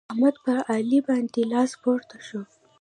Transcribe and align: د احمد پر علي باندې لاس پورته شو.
د 0.03 0.03
احمد 0.11 0.35
پر 0.45 0.57
علي 0.73 0.99
باندې 1.07 1.41
لاس 1.51 1.71
پورته 1.81 2.17
شو. 2.27 2.41